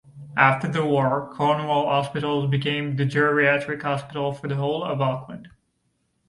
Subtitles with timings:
[0.35, 5.49] After the war Cornwall Hospital became the geriatric hospital for the whole of Auckland.